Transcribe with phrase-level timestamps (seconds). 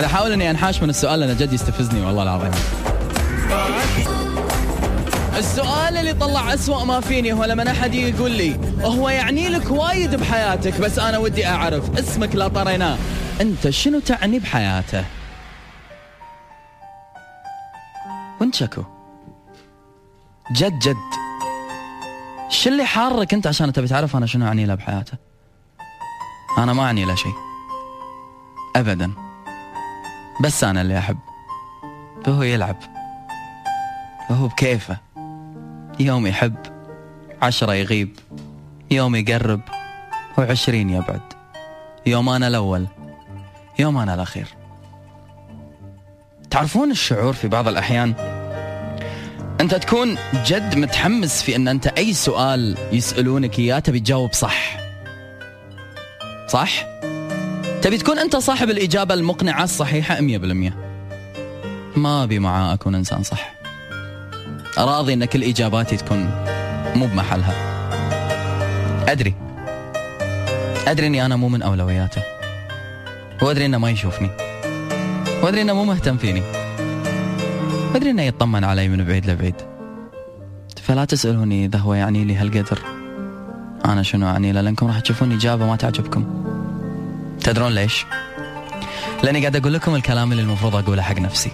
[0.00, 2.50] قاعد أحاول إني أنحاش من السؤال لأن جد يستفزني والله العظيم.
[5.38, 10.14] السؤال اللي طلع أسوأ ما فيني هو لما أحد يقول لي هو يعني لك وايد
[10.14, 12.96] بحياتك بس أنا ودي أعرف اسمك لا طريناه
[13.40, 15.04] أنت شنو تعني بحياته؟
[18.40, 18.82] وانت شكو؟
[20.52, 20.96] جد جد.
[22.48, 25.12] شو اللي حارك أنت عشان تبي تعرف أنا شنو أعني له بحياته؟
[26.58, 27.34] أنا ما أعني له شيء.
[28.76, 29.29] ابدا.
[30.40, 31.18] بس أنا اللي أحب.
[32.24, 32.76] فهو يلعب.
[34.28, 34.96] فهو بكيفه.
[36.00, 36.54] يوم يحب
[37.42, 38.18] عشرة يغيب.
[38.90, 39.60] يوم يقرب
[40.38, 41.20] وعشرين يبعد.
[42.06, 42.86] يوم أنا الأول
[43.78, 44.46] يوم أنا الأخير.
[46.50, 48.14] تعرفون الشعور في بعض الأحيان؟
[49.60, 50.16] أنت تكون
[50.46, 54.76] جد متحمس في أن أنت أي سؤال يسألونك إياه تبي تجاوب صح.
[56.48, 56.70] صح؟
[57.82, 60.72] تبي تكون أنت صاحب الإجابة المقنعة الصحيحة 100%
[61.96, 63.54] ما أبي معاه أكون إنسان صح.
[64.78, 66.30] راضي إن كل إجاباتي تكون
[66.94, 67.54] مو بمحلها.
[69.08, 69.34] أدري.
[70.86, 72.22] أدري إني أنا مو من أولوياته.
[73.42, 74.30] وأدري إنه ما يشوفني.
[75.42, 76.42] وأدري إنه مو مهتم فيني.
[77.94, 79.54] وأدري إنه يطمن علي من بعيد لبعيد.
[80.82, 82.78] فلا تسألوني إذا هو يعني لي هالقدر.
[83.84, 86.49] أنا شنو يعني له لأنكم راح تشوفون إجابة ما تعجبكم.
[87.44, 88.06] تدرون ليش؟
[89.22, 91.50] لأني قاعد أقول لكم الكلام اللي المفروض أقوله حق نفسي.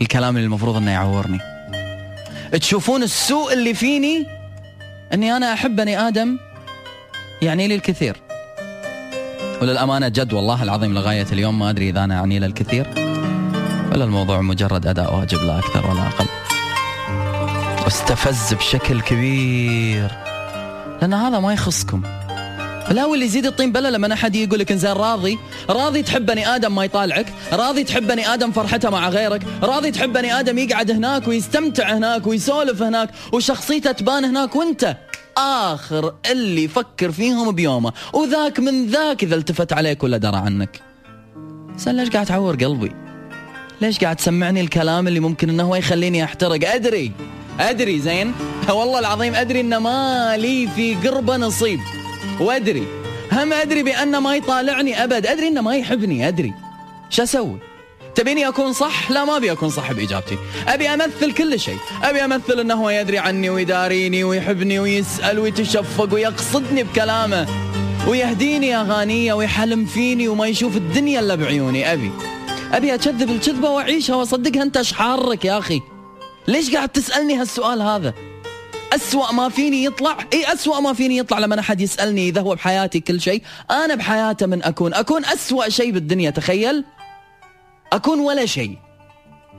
[0.00, 1.38] الكلام اللي المفروض إنه يعورني.
[2.52, 4.26] تشوفون السوء اللي فيني؟
[5.14, 6.38] إني أنا أحب بني آدم
[7.42, 8.16] يعني لي الكثير.
[9.62, 12.86] وللأمانة جد والله العظيم لغاية اليوم ما أدري إذا أنا أعني له الكثير.
[13.92, 16.26] ولا الموضوع مجرد أداء واجب لا أكثر ولا أقل.
[17.84, 20.10] واستفز بشكل كبير.
[21.00, 22.02] لأن هذا ما يخصكم.
[22.90, 25.38] لا واللي يزيد الطين بله لما احد يقول لك إنزين راضي.
[25.70, 27.26] راضي تحب بني آدم ما يطالعك.
[27.52, 29.42] راضي تحب بني آدم فرحته مع غيرك.
[29.62, 34.56] راضي تحب بني آدم يقعد هناك ويستمتع هناك ويسولف هناك وشخصيته تبان هناك.
[34.56, 34.96] وأنت
[35.36, 37.92] آخر اللي يفكر فيهم بيومه.
[38.12, 40.80] وذاك من ذاك إذا التفت عليك ولا درى عنك.
[41.76, 42.92] زين ليش قاعد تعور قلبي؟
[43.80, 47.12] ليش قاعد تسمعني الكلام اللي ممكن إنه هو يخليني أحترق؟ أدري.
[47.60, 48.34] أدري زين.
[48.68, 51.80] والله العظيم أدري ان ما لي في قربه نصيب.
[52.40, 52.86] وأدري.
[53.32, 55.26] هم أدري بانه ما يطالعني أبد.
[55.26, 56.52] أدري انه ما يحبني أدري.
[57.10, 57.58] شو أسوي؟
[58.14, 61.78] تبيني أكون صح؟ لا ما أبي أكون صح باجابتي أبي أمثل كل شيء.
[62.02, 67.46] أبي أمثل أنه هو يدري عني ويداريني ويحبني ويسأل ويتشفق ويقصدني بكلامه.
[68.08, 71.92] ويهديني أغانيه ويحلم فيني وما يشوف الدنيا إلا بعيوني.
[71.92, 72.10] أبي.
[72.72, 74.62] أبي أكذب الكذبة وأعيشها وأصدقها.
[74.62, 75.82] أنت إيش حارك يا أخي؟
[76.48, 78.14] ليش قاعد تسألني هالسؤال هذا؟
[78.94, 80.16] أسوأ ما فيني يطلع.
[80.32, 84.46] اي أسوأ ما فيني يطلع لما أحد يسألني إذا هو بحياتي كل شيء؟ أنا بحياته
[84.46, 84.94] من أكون.
[84.94, 86.84] أكون أسوأ شيء بالدنيا تخيل؟
[87.92, 88.78] أكون ولا شيء.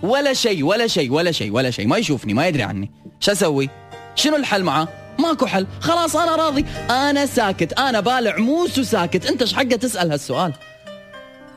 [0.03, 1.87] ولا شيء ولا شيء ولا شيء ولا شيء.
[1.87, 2.91] ما يشوفني ما يدري عني.
[3.19, 3.69] شو أسوي؟
[4.15, 4.87] شنو الحل معاه
[5.19, 5.67] ماكو حل.
[5.79, 6.65] خلاص أنا راضي.
[6.89, 7.79] أنا ساكت.
[7.79, 10.53] أنا بالع موس وساكت أنت إيش حقه تسأل هالسؤال؟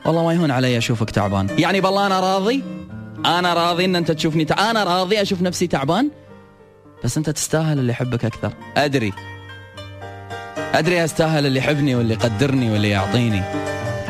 [0.05, 1.47] والله ما يهون علي أشوفك تعبان.
[1.57, 2.63] يعني بالله أنا راضي؟
[3.25, 4.71] أنا راضي أن أنت تشوفني تع...
[4.71, 6.09] أنا راضي أشوف نفسي تعبان؟
[7.03, 8.53] بس انت تستاهل اللي يحبك أكثر.
[8.77, 9.13] أدري.
[10.73, 13.43] أدري أستاهل اللي يحبني واللي يقدرني واللي يعطيني.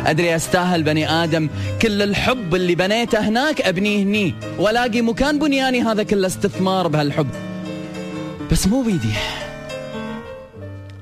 [0.06, 1.50] أدري أستاهل بني آدم
[1.82, 4.36] كل الحب اللي بنيته هناك أبنيه هني.
[4.58, 7.30] وألاقي مكان بنياني هذا كله استثمار بهالحب.
[8.52, 9.14] بس مو بيدي.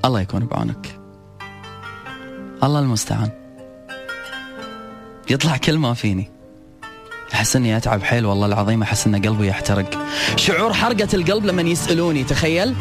[0.06, 1.00] الله يكون بعونك.
[2.64, 3.30] الله المستعان.
[5.30, 6.37] يطلع كل ما فيني.
[7.48, 8.04] أحس إني أتعب.
[8.04, 9.90] حيل والله العظيم أحس إن قلبي يحترق.
[10.36, 12.76] شعور حرقة القلب لما يسألوني تخيل؟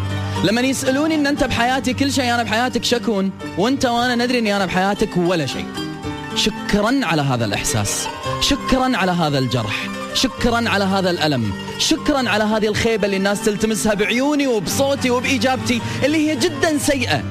[0.45, 4.67] لما يسألوني إن أنت بحياتي كل شيء أنا بحياتك شكون؟ وأنت وأنا ندري إني أنا
[4.67, 5.67] بحياتك ولا شيء.
[6.35, 8.09] شكرا على هذا الإحساس.
[8.41, 9.89] شكرا على هذا الجرح.
[10.15, 11.53] شكرا على هذا الألم.
[11.79, 17.23] شكرا على هذه الخيبة اللي الناس تلتمسها بعيوني وبصوتي وبإجابتي اللي هي جدا سيئة.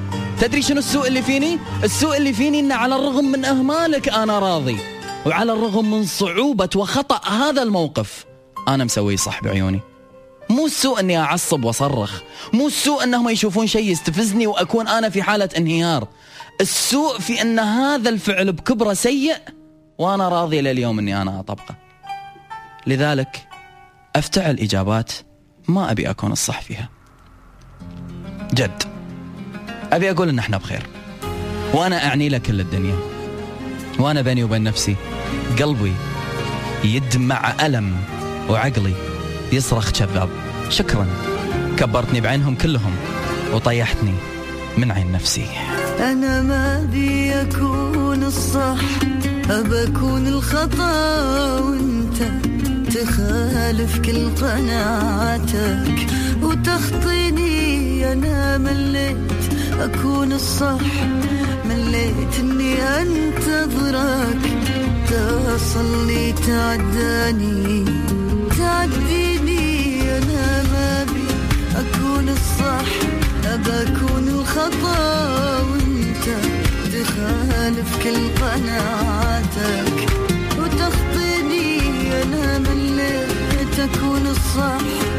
[0.42, 4.95] تدري شنو السوء اللي فيني؟ السوء اللي فيني ان على الرغم من أهمالك أنا راضي.
[5.26, 8.26] وعلى الرغم من صعوبة وخطأ هذا الموقف
[8.68, 9.80] أنا مسوي صح بعيوني
[10.50, 12.22] مو السوء أني أعصب وأصرخ
[12.54, 16.08] مو السوء أنهم يشوفون شيء يستفزني وأكون أنا في حالة انهيار.
[16.62, 19.36] السوء في أن هذا الفعل بكبرة سيء
[19.98, 21.76] وأنا راضي لليوم أني أنا أطبقه.
[22.88, 23.48] لذلك
[24.16, 25.12] أفتعل إجابات
[25.68, 26.90] ما أبي أكون الصح فيها.
[28.54, 28.84] جد.
[29.94, 30.88] أبي أقول أن إحنا بخير.
[31.74, 32.96] وأنا أعني لكل الدنيا.
[34.00, 34.96] وأنا بيني وبين نفسي
[35.60, 35.94] قلبي
[36.84, 37.96] يدمع ألم
[38.50, 38.94] وعقلي
[39.52, 40.30] يصرخ كذاب
[40.70, 41.08] شكرا.
[41.78, 42.92] كبرتني بعينهم كلهم
[43.54, 44.14] وطيحتني
[44.78, 45.46] من عين نفسي.
[46.00, 48.82] أنا ما بي أكون الصح
[49.50, 52.20] أبكون الخطأ وأنت
[52.96, 56.08] تخالف كل قناعاتك
[56.42, 59.18] وتخطيني أنا مليت
[59.80, 60.82] أكون الصح
[61.66, 64.75] مليت إني أنتظرك.
[65.76, 67.86] تصلي تعداني.
[68.58, 71.28] تعديني أنا ما بي
[71.76, 72.90] أكون الصح.
[73.46, 76.28] أبكون الخطأ وأنت
[76.94, 80.10] تخالف كل قناعاتك
[80.60, 81.80] وتخطيني
[82.24, 85.15] أنا مليت أكون الصح.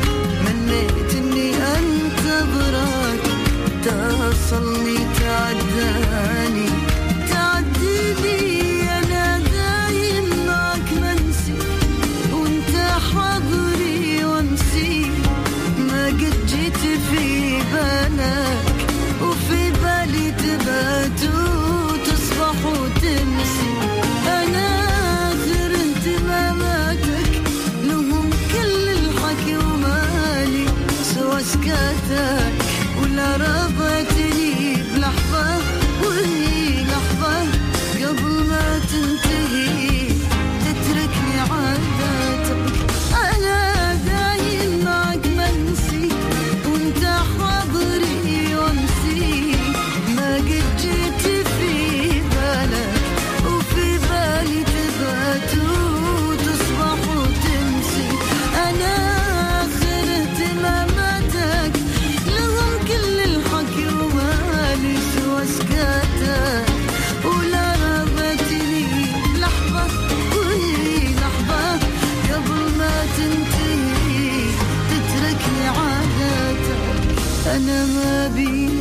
[17.76, 18.45] في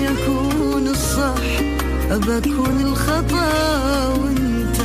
[0.06, 1.60] بي أكون الصح
[2.12, 4.78] أبكون الخطأ وأنت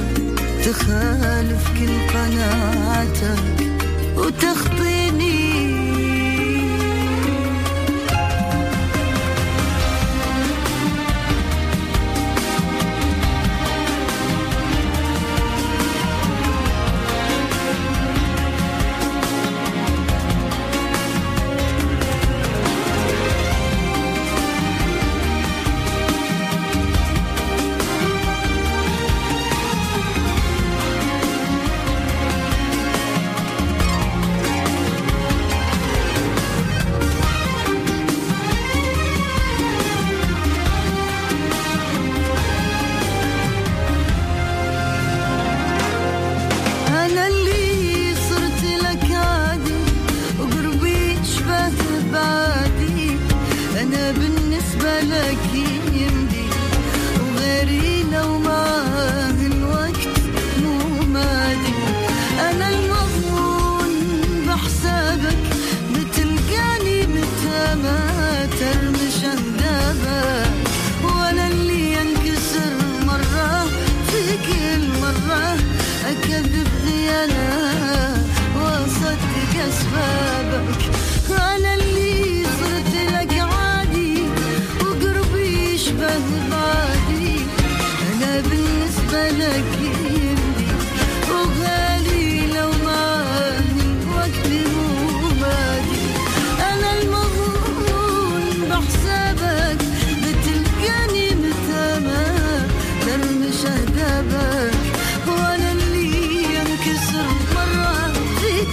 [0.64, 3.70] تخالف كل قناعاتك
[4.16, 5.49] وتخطيني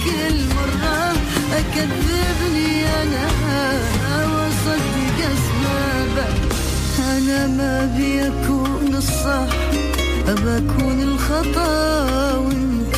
[0.04, 1.12] كل مرة
[1.52, 3.26] أكذبني أنا
[4.32, 6.52] وأصدق أسبابك
[6.98, 9.48] أنا ما بيكون الصح
[10.28, 12.94] أبكون الخطأ وأنت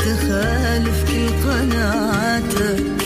[0.00, 2.97] تخالف كل قناعاتك